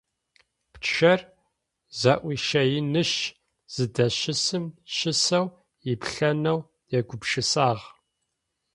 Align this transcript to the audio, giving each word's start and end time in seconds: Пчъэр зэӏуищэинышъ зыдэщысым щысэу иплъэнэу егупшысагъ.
Пчъэр 0.73 1.21
зэӏуищэинышъ 1.99 3.19
зыдэщысым 3.73 4.65
щысэу 4.95 5.47
иплъэнэу 5.91 6.59
егупшысагъ. 6.97 7.83